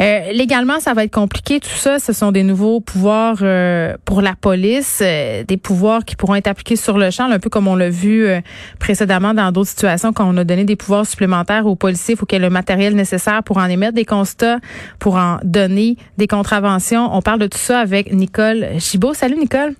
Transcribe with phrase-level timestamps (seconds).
[0.00, 1.60] Euh, légalement, ça va être compliqué.
[1.60, 6.16] Tout ça, ce sont des nouveaux pouvoirs euh, pour la police, euh, des pouvoirs qui
[6.16, 8.26] pourront être appliqués sur le champ, un peu comme on l'a vu
[8.78, 12.26] précédemment dans d'autres situations, quand on a donné des pouvoirs supplémentaires aux policiers, il faut
[12.26, 14.58] qu'il y ait le matériel nécessaire pour en émettre des constats,
[14.98, 17.14] pour en donner des contraventions.
[17.14, 19.14] On parle de tout ça avec Nicole Gibault.
[19.14, 19.74] Salut Nicole.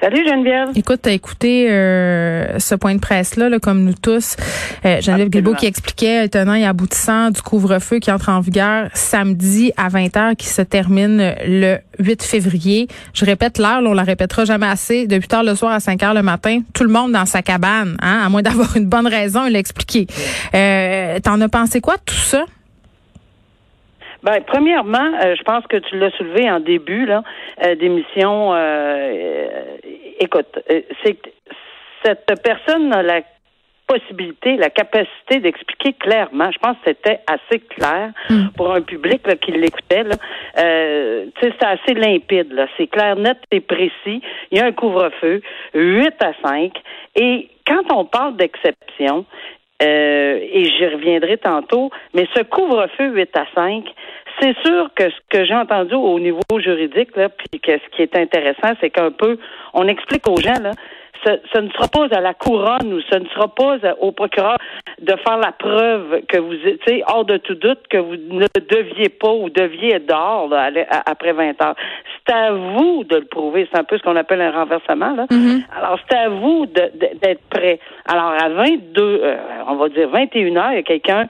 [0.00, 0.68] Salut Geneviève.
[0.76, 4.36] Écoute, t'as écouté euh, ce point de presse-là, là, comme nous tous.
[4.84, 9.72] Euh, Geneviève Guilbeault qui expliquait, tenant et aboutissant du couvre-feu qui entre en vigueur samedi
[9.78, 12.88] à 20h, qui se termine le 8 février.
[13.14, 15.06] Je répète l'heure, on la répétera jamais assez.
[15.06, 18.22] De 8h le soir à 5h le matin, tout le monde dans sa cabane, hein,
[18.26, 20.06] à moins d'avoir une bonne raison, il expliqué.
[20.54, 22.44] Euh, T'en as pensé quoi de tout ça?
[24.26, 27.22] Ben, premièrement, euh, je pense que tu l'as soulevé en début là
[27.64, 28.54] euh, d'émission.
[28.54, 29.66] Euh,
[30.18, 30.58] écoute,
[31.02, 31.18] c'est
[32.04, 33.22] cette personne a la
[33.86, 36.50] possibilité, la capacité d'expliquer clairement.
[36.50, 38.48] Je pense que c'était assez clair hmm.
[38.56, 40.04] pour un public qui l'écoutait.
[40.58, 42.52] Euh, c'est assez limpide.
[42.52, 42.66] Là.
[42.76, 44.22] C'est clair, net et précis.
[44.50, 45.40] Il y a un couvre-feu,
[45.74, 46.72] 8 à 5.
[47.14, 49.24] Et quand on parle d'exception,
[49.82, 53.84] euh, et j'y reviendrai tantôt, mais ce couvre-feu 8 à 5,
[54.40, 58.02] c'est sûr que ce que j'ai entendu au niveau juridique, là, puis que ce qui
[58.02, 59.38] est intéressant, c'est qu'un peu,
[59.74, 60.72] on explique aux gens, là,
[61.24, 64.56] ce, ne sera pas à la couronne ou ce ne sera pas au procureur
[65.00, 66.54] de faire la preuve que vous,
[66.86, 70.50] tu hors de tout doute que vous ne deviez pas ou deviez être dehors
[71.06, 71.76] après 20 heures.
[72.26, 73.68] C'est à vous de le prouver.
[73.70, 75.14] C'est un peu ce qu'on appelle un renversement.
[75.14, 75.26] Là.
[75.26, 75.62] Mm-hmm.
[75.76, 77.78] Alors, c'est à vous d'être prêt.
[78.06, 79.36] Alors, à 22, euh,
[79.68, 81.28] on va dire 21 heures, il y a quelqu'un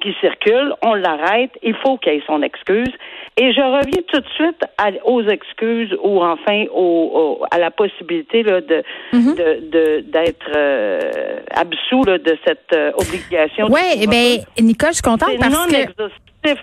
[0.00, 2.92] qui circule, on l'arrête, il faut qu'il ait son excuse.
[3.38, 4.64] Et je reviens tout de suite
[5.04, 8.82] aux excuses ou enfin au, à la possibilité là, de,
[9.12, 9.34] mhm.
[9.34, 13.66] de, d'être euh, absous là, de cette euh, obligation.
[13.68, 16.54] Oui, eh bien, Nicole, je suis contente parce non que...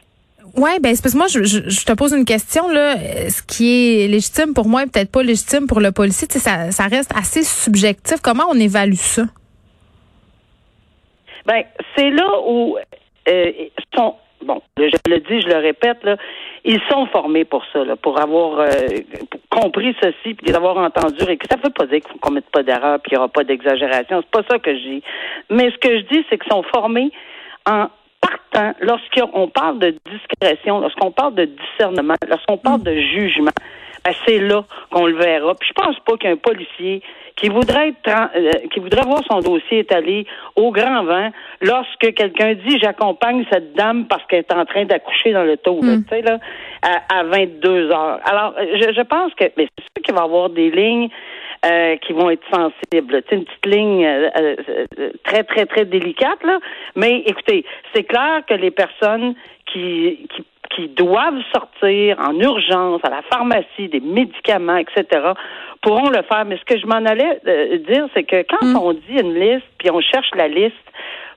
[0.55, 2.95] Oui, ben c'est parce que moi, je, je, te pose une question là.
[3.29, 6.27] Ce qui est légitime pour moi est peut-être pas légitime pour le policier.
[6.29, 8.17] Ça, ça reste assez subjectif.
[8.21, 9.23] Comment on évalue ça?
[11.45, 11.63] Ben,
[11.95, 12.77] c'est là où
[13.27, 13.51] euh,
[13.95, 16.17] sont bon, je le dis, je le répète, là,
[16.65, 18.67] ils sont formés pour ça, là, pour avoir euh,
[19.49, 21.23] compris ceci, puis d'avoir entendu.
[21.27, 23.19] Et que ça ne veut pas dire qu'on ne commette pas d'erreur, puis qu'il n'y
[23.19, 24.21] aura pas d'exagération.
[24.21, 25.03] C'est pas ça que je dis.
[25.49, 27.11] Mais ce que je dis, c'est qu'ils sont formés
[27.65, 27.87] en
[28.21, 33.51] partant, lorsqu'on parle de discrétion, lorsqu'on parle de discernement, lorsqu'on parle de jugement,
[34.05, 35.55] ben, c'est là qu'on le verra.
[35.55, 37.01] Puis je pense pas qu'un policier
[37.35, 41.29] qui voudrait être, euh, qui voudrait voir son dossier étalé au grand vent
[41.61, 45.81] lorsque quelqu'un dit j'accompagne cette dame parce qu'elle est en train d'accoucher dans le taux,
[45.81, 46.03] hmm.
[46.03, 46.37] tu sais là,
[46.81, 48.19] à, 22 heures.
[48.25, 51.09] Alors, je, je pense que mais c'est sûr qu'il va y avoir des lignes
[51.65, 53.23] euh, qui vont être sensibles.
[53.29, 54.55] C'est une petite ligne euh,
[55.23, 56.59] très, très, très délicate, là.
[56.95, 59.33] Mais écoutez, c'est clair que les personnes
[59.65, 60.43] qui, qui
[60.75, 65.31] qui doivent sortir en urgence à la pharmacie des médicaments, etc.,
[65.81, 66.45] pourront le faire.
[66.45, 68.77] Mais ce que je m'en allais euh, dire, c'est que quand mm.
[68.77, 70.75] on dit une liste, puis on cherche la liste,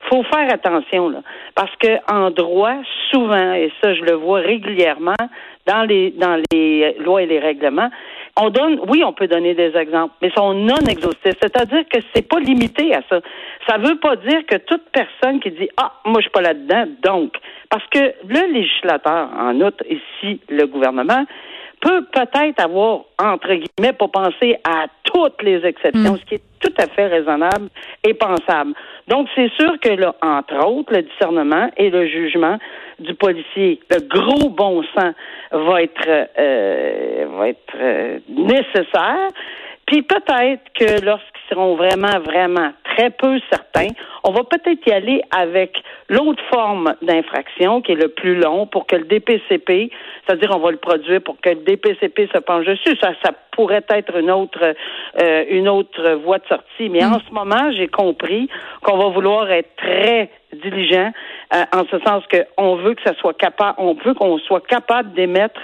[0.09, 1.19] faut faire attention là,
[1.55, 2.75] parce que en droit,
[3.11, 5.15] souvent, et ça je le vois régulièrement
[5.65, 7.89] dans les dans les lois et les règlements,
[8.39, 11.35] on donne, oui, on peut donner des exemples, mais sont non exhaustifs.
[11.41, 13.19] C'est-à-dire que c'est pas limité à ça.
[13.67, 16.85] Ça veut pas dire que toute personne qui dit ah moi je suis pas là-dedans,
[17.03, 17.33] donc
[17.69, 21.25] parce que le législateur, en outre ici le gouvernement,
[21.81, 26.17] peut peut-être avoir, entre guillemets, pour penser à toutes les exceptions, mm.
[26.17, 27.69] ce qui est tout à fait raisonnable
[28.03, 28.73] et pensable.
[29.07, 32.57] Donc, c'est sûr que là, entre autres, le discernement et le jugement
[32.99, 35.13] du policier, le gros bon sens
[35.51, 39.29] va être euh, va être euh, nécessaire.
[39.87, 43.87] Puis peut-être que lorsqu'ils seront vraiment, vraiment très peu certains,
[44.25, 48.85] on va peut-être y aller avec l'autre forme d'infraction qui est le plus long pour
[48.85, 49.89] que le DPCP,
[50.25, 52.97] c'est-à-dire on va le produire pour que le DPCP se penche dessus.
[53.01, 54.73] Ça, ça pourrait être une autre,
[55.21, 56.89] euh, une autre voie de sortie.
[56.89, 58.49] Mais en ce moment, j'ai compris
[58.83, 61.11] qu'on va vouloir être très diligent
[61.55, 65.13] euh, en ce sens qu'on veut que ça soit capable, on veut qu'on soit capable
[65.13, 65.61] d'émettre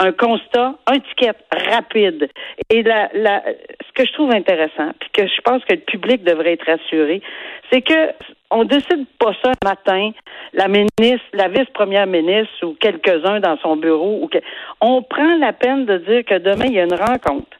[0.00, 1.36] un constat, un ticket
[1.70, 2.28] rapide.
[2.70, 6.24] Et la, la, ce que je trouve intéressant, puis que je pense que le public
[6.24, 7.22] devrait être rassuré,
[7.70, 8.12] c'est que
[8.50, 10.10] on décide pas ça le matin,
[10.52, 14.20] la ministre, la vice-première ministre ou quelques-uns dans son bureau.
[14.22, 14.30] Ou
[14.80, 17.56] On prend la peine de dire que demain, il y a une rencontre.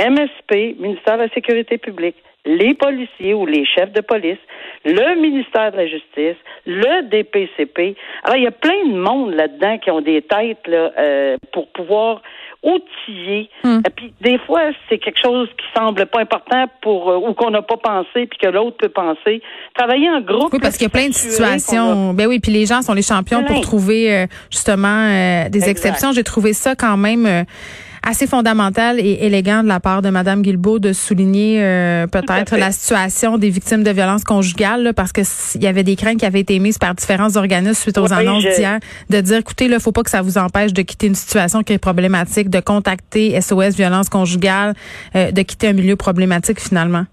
[0.00, 2.16] MSP, ministère de la Sécurité publique,
[2.46, 4.38] les policiers ou les chefs de police,
[4.84, 7.96] le ministère de la Justice, le DPCP.
[8.22, 11.68] Alors, il y a plein de monde là-dedans qui ont des têtes là, euh, pour
[11.72, 12.22] pouvoir
[12.62, 13.50] outiller.
[13.64, 13.80] Hmm.
[13.86, 17.50] Et puis, des fois, c'est quelque chose qui semble pas important pour euh, ou qu'on
[17.50, 19.42] n'a pas pensé, puis que l'autre peut penser.
[19.74, 20.52] Travailler en groupe.
[20.52, 22.14] Oui, parce qu'il y a plein de situations.
[22.14, 26.12] Ben oui, puis les gens sont les champions pour trouver euh, justement des exceptions.
[26.12, 27.44] J'ai trouvé ça quand même
[28.06, 32.70] assez fondamental et élégant de la part de Madame Guilbeault de souligner euh, peut-être la
[32.70, 35.22] situation des victimes de violences conjugales, parce que
[35.56, 38.44] il y avait des craintes qui avaient été mises par différents organismes suite aux annonces
[38.44, 38.78] d'hier,
[39.10, 41.72] de dire, écoutez, il faut pas que ça vous empêche de quitter une situation qui
[41.72, 44.74] est problématique, de contacter SOS Violence conjugale,
[45.16, 47.06] euh, de quitter un milieu problématique finalement.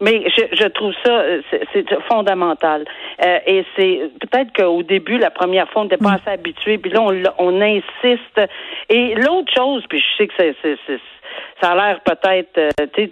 [0.00, 1.40] Mais je, je trouve ça euh,
[1.72, 2.84] c'est fondamental.
[3.24, 6.20] Euh, et c'est peut-être qu'au début, la première fois, on n'était pas mm.
[6.22, 8.40] assez habitué, puis là, on, on insiste.
[8.90, 11.00] Et l'autre chose, puis je sais que c'est,
[11.62, 13.10] ça a l'air peut-être, euh, tu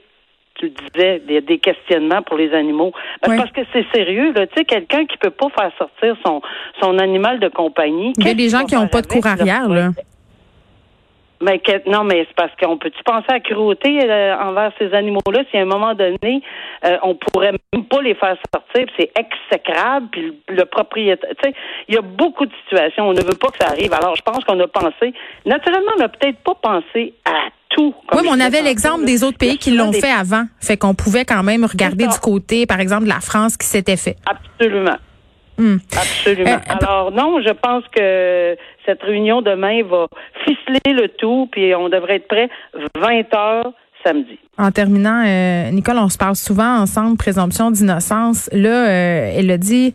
[0.56, 2.92] tu disais, il y a des questionnements pour les animaux.
[3.20, 4.46] Parce que c'est sérieux, là.
[4.46, 6.40] Tu sais, quelqu'un qui peut pas faire sortir son,
[6.80, 8.12] son animal de compagnie.
[8.18, 9.90] Il y a des gens qui n'ont pas de cour arrière, là.
[11.44, 15.58] Mais non, mais c'est parce qu'on peut-tu penser à cruauté euh, envers ces animaux-là si
[15.58, 16.42] à un moment donné,
[16.84, 21.54] euh, on pourrait même pas les faire sortir, c'est exécrable, puis le, propriétaire, tu sais,
[21.88, 23.92] il y a beaucoup de situations, on ne veut pas que ça arrive.
[23.92, 25.12] Alors, je pense qu'on a pensé,
[25.44, 27.94] naturellement, on n'a peut-être pas pensé à tout.
[28.12, 31.26] Oui, mais on avait l'exemple des autres pays qui l'ont fait avant, fait qu'on pouvait
[31.26, 34.16] quand même regarder du côté, par exemple, de la France qui s'était fait.
[34.24, 34.96] Absolument.
[35.56, 35.76] Hmm.
[35.92, 36.50] Absolument.
[36.50, 40.06] Euh, Alors non, je pense que cette réunion demain va
[40.44, 42.48] ficeler le tout, puis on devrait être prêt
[42.96, 43.72] 20 heures
[44.04, 44.38] samedi.
[44.58, 48.48] En terminant, euh, Nicole, on se parle souvent ensemble, présomption d'innocence.
[48.52, 49.92] Là, euh, elle a dit,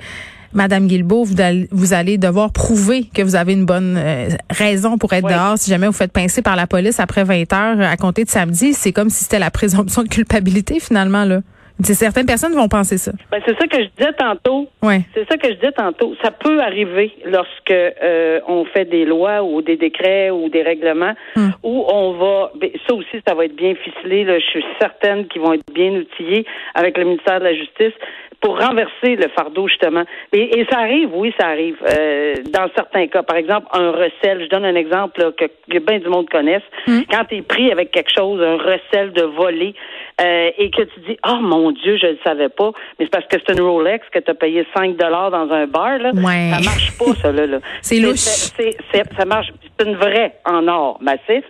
[0.54, 1.26] Madame Guilbeault,
[1.72, 5.70] vous, allez devoir prouver que vous avez une bonne euh, raison pour être dehors si
[5.70, 8.74] jamais vous faites pincer par la police après 20 heures à compter de samedi.
[8.74, 11.42] C'est comme si c'était la présomption de culpabilité finalement, là.
[11.82, 13.12] Certaines personnes vont penser ça.
[13.32, 14.68] Ben, c'est ça que je disais tantôt.
[14.82, 15.02] Ouais.
[15.14, 16.14] C'est ça que je disais tantôt.
[16.24, 21.14] Ça peut arriver lorsque euh, on fait des lois ou des décrets ou des règlements
[21.36, 21.50] hmm.
[21.64, 22.52] où on va.
[22.56, 24.24] Ben, ça aussi, ça va être bien ficelé.
[24.26, 24.40] Là.
[24.40, 26.46] Je suis certaine qu'ils vont être bien outillés
[26.76, 27.94] avec le ministère de la Justice
[28.42, 30.04] pour renverser le fardeau justement.
[30.32, 31.78] Et, et ça arrive, oui, ça arrive.
[31.84, 34.44] Euh, dans certains cas, par exemple, un recel.
[34.44, 36.64] Je donne un exemple que, que bien du monde connaisse.
[36.88, 37.02] Hmm.
[37.10, 39.76] Quand tu es pris avec quelque chose, un recel de voler,
[40.22, 43.12] euh, et que tu dis, oh mon Dieu, je ne le savais pas, mais c'est
[43.12, 46.12] parce que c'est une Rolex que tu as payé 5 dollars dans un bar, là.
[46.14, 46.52] Ouais.
[46.54, 47.46] Ça marche pas, ça, là.
[47.46, 47.60] là.
[47.82, 48.18] c'est louche.
[48.18, 49.52] ça marche.
[49.78, 51.44] C'est une vraie en or massif.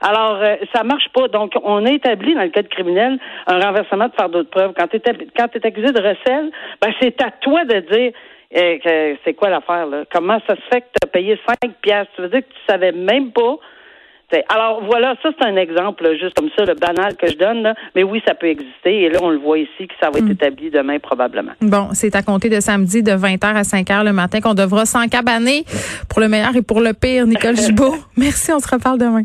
[0.00, 1.28] Alors, euh, ça marche pas.
[1.28, 4.72] Donc, on a établi dans le code criminel un renversement de fardeau de preuve.
[4.76, 6.50] Quand tu es, accusé de recel,
[6.80, 8.12] ben, c'est à toi de dire
[8.54, 10.04] euh, c'est quoi l'affaire, là?
[10.12, 12.12] Comment ça se fait que tu as payé 5 piastres?
[12.16, 13.56] Ça veut dire que tu savais même pas
[14.48, 18.02] alors voilà, ça c'est un exemple juste comme ça, le banal que je donne, mais
[18.02, 20.32] oui, ça peut exister et là on le voit ici que ça va être hmm.
[20.32, 21.52] établi demain probablement.
[21.60, 25.64] Bon, c'est à compter de samedi de 20h à 5h le matin qu'on devra s'encabaner
[26.08, 27.26] pour le meilleur et pour le pire.
[27.26, 29.24] Nicole Gibault, merci, on se reparle demain.